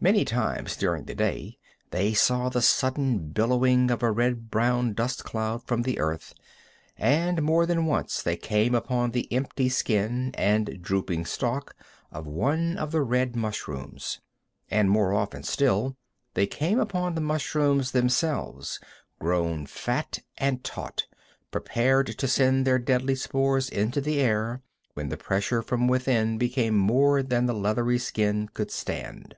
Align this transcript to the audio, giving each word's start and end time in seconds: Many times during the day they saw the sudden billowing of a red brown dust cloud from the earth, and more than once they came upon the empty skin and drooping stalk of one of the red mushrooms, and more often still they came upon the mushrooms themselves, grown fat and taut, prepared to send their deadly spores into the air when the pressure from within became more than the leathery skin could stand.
Many 0.00 0.24
times 0.24 0.74
during 0.76 1.04
the 1.04 1.14
day 1.14 1.58
they 1.92 2.12
saw 2.12 2.48
the 2.48 2.60
sudden 2.60 3.28
billowing 3.30 3.88
of 3.88 4.02
a 4.02 4.10
red 4.10 4.50
brown 4.50 4.94
dust 4.94 5.22
cloud 5.24 5.62
from 5.64 5.82
the 5.82 6.00
earth, 6.00 6.34
and 6.96 7.40
more 7.40 7.66
than 7.66 7.86
once 7.86 8.20
they 8.20 8.36
came 8.36 8.74
upon 8.74 9.12
the 9.12 9.32
empty 9.32 9.68
skin 9.68 10.32
and 10.34 10.82
drooping 10.82 11.24
stalk 11.26 11.76
of 12.10 12.26
one 12.26 12.76
of 12.78 12.90
the 12.90 13.00
red 13.00 13.36
mushrooms, 13.36 14.18
and 14.68 14.90
more 14.90 15.12
often 15.14 15.44
still 15.44 15.96
they 16.34 16.48
came 16.48 16.80
upon 16.80 17.14
the 17.14 17.20
mushrooms 17.20 17.92
themselves, 17.92 18.80
grown 19.20 19.66
fat 19.66 20.18
and 20.36 20.64
taut, 20.64 21.06
prepared 21.52 22.08
to 22.18 22.26
send 22.26 22.66
their 22.66 22.80
deadly 22.80 23.14
spores 23.14 23.68
into 23.70 24.00
the 24.00 24.18
air 24.18 24.62
when 24.94 25.10
the 25.10 25.16
pressure 25.16 25.62
from 25.62 25.86
within 25.86 26.38
became 26.38 26.76
more 26.76 27.22
than 27.22 27.46
the 27.46 27.54
leathery 27.54 28.00
skin 28.00 28.48
could 28.48 28.72
stand. 28.72 29.36